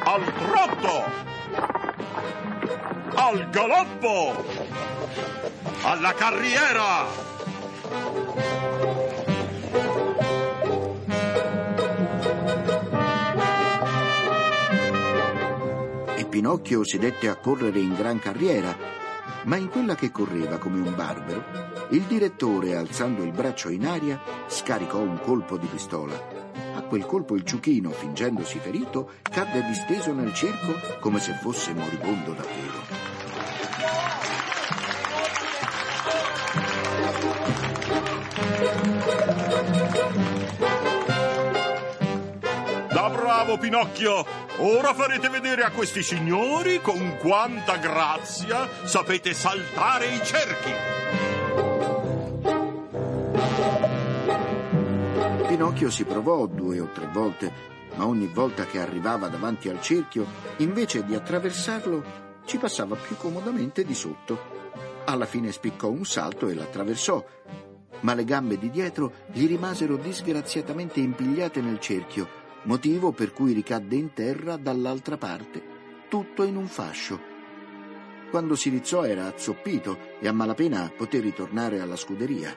Al 0.02 0.32
trotto! 0.32 1.02
Al 3.16 3.50
galoppo! 3.50 4.44
Alla 5.82 6.14
carriera! 6.14 7.04
E 16.16 16.24
Pinocchio 16.24 16.82
si 16.82 16.96
dette 16.96 17.28
a 17.28 17.36
correre 17.36 17.78
in 17.78 17.94
gran 17.94 18.18
carriera 18.18 18.94
ma 19.44 19.56
in 19.56 19.68
quella 19.68 19.94
che 19.94 20.10
correva 20.10 20.58
come 20.58 20.80
un 20.80 20.94
barbero, 20.94 21.44
il 21.90 22.02
direttore, 22.02 22.76
alzando 22.76 23.22
il 23.22 23.32
braccio 23.32 23.68
in 23.68 23.86
aria, 23.86 24.20
scaricò 24.46 24.98
un 24.98 25.20
colpo 25.20 25.56
di 25.56 25.66
pistola. 25.66 26.14
A 26.74 26.82
quel 26.82 27.06
colpo 27.06 27.34
il 27.36 27.44
ciuchino, 27.44 27.90
fingendosi 27.90 28.58
ferito, 28.58 29.12
cadde 29.22 29.64
disteso 29.64 30.12
nel 30.12 30.34
circo 30.34 30.98
come 31.00 31.20
se 31.20 31.32
fosse 31.34 31.72
moribondo 31.72 32.32
davvero. 32.32 33.03
Bravo 43.54 43.58
Pinocchio! 43.58 44.24
Ora 44.58 44.94
farete 44.94 45.28
vedere 45.28 45.62
a 45.62 45.70
questi 45.70 46.02
signori 46.02 46.80
con 46.80 47.16
quanta 47.18 47.76
grazia 47.76 48.68
sapete 48.84 49.32
saltare 49.32 50.06
i 50.06 50.20
cerchi. 50.24 50.72
Pinocchio 55.46 55.90
si 55.90 56.04
provò 56.04 56.46
due 56.46 56.80
o 56.80 56.88
tre 56.92 57.08
volte, 57.12 57.52
ma 57.96 58.06
ogni 58.06 58.26
volta 58.26 58.64
che 58.64 58.80
arrivava 58.80 59.28
davanti 59.28 59.68
al 59.68 59.80
cerchio, 59.80 60.26
invece 60.58 61.04
di 61.04 61.14
attraversarlo, 61.14 62.22
ci 62.44 62.58
passava 62.58 62.96
più 62.96 63.16
comodamente 63.16 63.84
di 63.84 63.94
sotto. 63.94 64.62
Alla 65.04 65.26
fine 65.26 65.52
spiccò 65.52 65.88
un 65.88 66.04
salto 66.04 66.48
e 66.48 66.54
l'attraversò, 66.54 67.24
ma 68.00 68.14
le 68.14 68.24
gambe 68.24 68.58
di 68.58 68.70
dietro 68.70 69.12
gli 69.32 69.46
rimasero 69.46 69.96
disgraziatamente 69.96 71.00
impigliate 71.00 71.60
nel 71.60 71.80
cerchio 71.80 72.42
motivo 72.64 73.12
per 73.12 73.32
cui 73.32 73.52
ricadde 73.52 73.96
in 73.96 74.12
terra 74.12 74.56
dall'altra 74.56 75.16
parte, 75.16 75.62
tutto 76.08 76.42
in 76.42 76.56
un 76.56 76.66
fascio. 76.66 77.32
Quando 78.30 78.56
si 78.56 78.68
rizzò 78.68 79.04
era 79.04 79.26
azzoppito 79.26 79.98
e 80.20 80.28
a 80.28 80.32
malapena 80.32 80.90
poté 80.96 81.20
ritornare 81.20 81.80
alla 81.80 81.96
scuderia. 81.96 82.56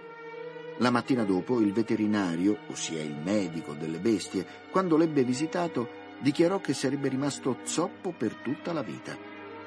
La 0.78 0.90
mattina 0.92 1.24
dopo 1.24 1.60
il 1.60 1.74
veterinario, 1.74 2.60
ossia 2.68 3.02
il 3.02 3.16
medico 3.16 3.74
delle 3.74 4.00
bestie, 4.00 4.46
quando 4.70 4.96
l'ebbe 4.96 5.24
visitato, 5.24 6.06
dichiarò 6.20 6.60
che 6.62 6.74
sarebbe 6.74 7.10
rimasto 7.10 7.58
zoppo 7.64 8.12
per 8.12 8.36
tutta 8.36 8.74
la 8.74 8.84
vita. 8.84 9.18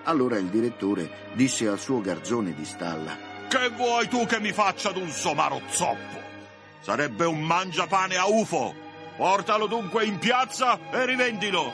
Allora 0.05 0.39
il 0.39 0.47
direttore 0.47 1.31
disse 1.35 1.69
al 1.69 1.79
suo 1.79 2.01
garzone 2.01 2.55
di 2.55 2.65
stalla: 2.65 3.17
Che 3.49 3.69
vuoi 3.77 4.09
tu 4.09 4.25
che 4.27 4.41
mi 4.41 4.53
faccia 4.53 4.93
d'un 4.93 5.11
somaro 5.11 5.61
zoppo? 5.69 6.19
Sarebbe 6.81 7.25
un 7.25 7.41
mangiapane 7.43 8.17
a 8.17 8.27
ufo! 8.27 8.89
Portalo 9.21 9.67
dunque 9.67 10.07
in 10.07 10.19
piazza 10.19 10.79
e 10.91 11.05
rivendilo. 11.05 11.71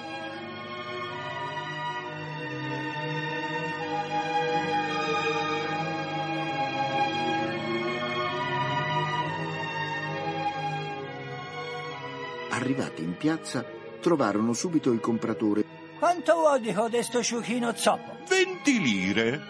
Arrivati 12.50 13.04
in 13.04 13.16
piazza, 13.16 13.64
trovarono 14.00 14.52
subito 14.52 14.90
il 14.90 14.98
compratore. 14.98 15.64
Quanto 16.00 16.34
vuoi 16.34 16.60
di 16.60 16.72
codesto 16.72 17.22
ciuchino 17.22 17.72
zoppo? 17.76 18.24
Venti 18.26 18.80
lire. 18.80 19.40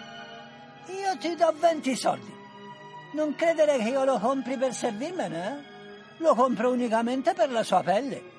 Io 0.88 1.16
ti 1.18 1.34
do 1.34 1.50
venti 1.58 1.96
soldi. 1.96 2.30
Non 3.12 3.34
credere 3.34 3.78
che 3.78 3.88
io 3.88 4.04
lo 4.04 4.18
compri 4.18 4.58
per 4.58 4.74
servirmene, 4.74 5.46
eh? 5.46 5.75
Lo 6.18 6.34
compro 6.34 6.70
unicamente 6.70 7.34
per 7.34 7.50
la 7.50 7.62
sua 7.62 7.82
pelle. 7.82 8.34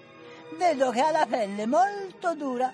Vedo 0.57 0.89
che 0.89 1.01
ha 1.01 1.11
la 1.11 1.27
pelle 1.29 1.65
molto 1.65 2.33
dura 2.35 2.73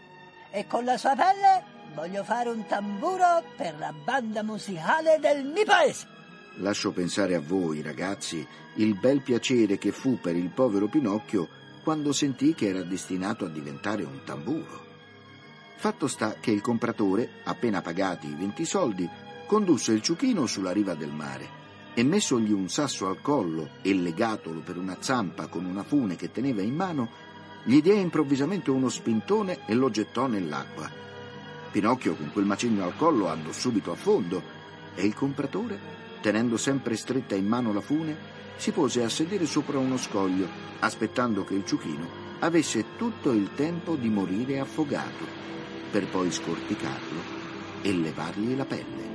e 0.51 0.65
con 0.67 0.85
la 0.85 0.97
sua 0.97 1.15
pelle 1.15 1.63
voglio 1.93 2.23
fare 2.23 2.49
un 2.49 2.65
tamburo 2.65 3.43
per 3.57 3.75
la 3.77 3.91
banda 3.91 4.43
musicale 4.43 5.19
del 5.19 5.43
mio 5.45 5.65
paese. 5.65 6.07
Lascio 6.57 6.91
pensare 6.91 7.35
a 7.35 7.41
voi, 7.41 7.81
ragazzi, 7.81 8.47
il 8.75 8.97
bel 8.97 9.21
piacere 9.21 9.77
che 9.77 9.91
fu 9.91 10.19
per 10.19 10.35
il 10.35 10.49
povero 10.49 10.87
Pinocchio 10.87 11.49
quando 11.83 12.13
sentì 12.13 12.53
che 12.53 12.67
era 12.67 12.83
destinato 12.83 13.45
a 13.45 13.49
diventare 13.49 14.03
un 14.03 14.23
tamburo. 14.23 14.81
Fatto 15.75 16.07
sta 16.07 16.35
che 16.39 16.51
il 16.51 16.61
compratore, 16.61 17.41
appena 17.43 17.81
pagati 17.81 18.27
i 18.27 18.35
venti 18.35 18.63
soldi, 18.63 19.09
condusse 19.47 19.91
il 19.91 20.01
ciuchino 20.01 20.45
sulla 20.45 20.71
riva 20.71 20.93
del 20.93 21.11
mare 21.11 21.61
e 21.93 22.03
messogli 22.03 22.51
un 22.51 22.69
sasso 22.69 23.07
al 23.07 23.21
collo 23.21 23.69
e 23.81 23.93
legatolo 23.93 24.61
per 24.61 24.77
una 24.77 24.97
zampa 24.99 25.47
con 25.47 25.65
una 25.65 25.83
fune 25.83 26.15
che 26.15 26.31
teneva 26.31 26.61
in 26.61 26.75
mano, 26.75 27.09
gli 27.63 27.81
diede 27.81 27.99
improvvisamente 27.99 28.71
uno 28.71 28.89
spintone 28.89 29.65
e 29.65 29.73
lo 29.73 29.89
gettò 29.89 30.27
nell'acqua. 30.27 30.89
Pinocchio 31.71 32.15
con 32.15 32.31
quel 32.31 32.45
macigno 32.45 32.83
al 32.83 32.95
collo 32.95 33.27
andò 33.27 33.51
subito 33.51 33.91
a 33.91 33.95
fondo 33.95 34.41
e 34.95 35.05
il 35.05 35.13
compratore, 35.13 35.79
tenendo 36.21 36.57
sempre 36.57 36.95
stretta 36.95 37.35
in 37.35 37.47
mano 37.47 37.73
la 37.73 37.81
fune, 37.81 38.15
si 38.57 38.71
pose 38.71 39.03
a 39.03 39.09
sedere 39.09 39.45
sopra 39.45 39.77
uno 39.77 39.97
scoglio, 39.97 40.47
aspettando 40.79 41.43
che 41.43 41.55
il 41.55 41.65
ciuchino 41.65 42.21
avesse 42.39 42.95
tutto 42.97 43.31
il 43.31 43.51
tempo 43.55 43.95
di 43.95 44.09
morire 44.09 44.59
affogato, 44.59 45.25
per 45.91 46.07
poi 46.07 46.31
scorticarlo 46.31 47.21
e 47.81 47.93
levargli 47.93 48.55
la 48.55 48.65
pelle. 48.65 49.12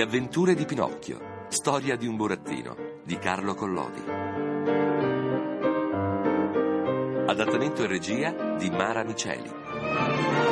Le 0.00 0.06
avventure 0.06 0.54
di 0.54 0.64
Pinocchio. 0.64 1.44
Storia 1.48 1.94
di 1.94 2.06
un 2.06 2.16
burattino 2.16 2.74
di 3.04 3.18
Carlo 3.18 3.54
Collodi. 3.54 4.02
Adattamento 7.26 7.84
e 7.84 7.86
regia 7.86 8.54
di 8.56 8.70
Mara 8.70 9.04
Miceli. 9.04 10.49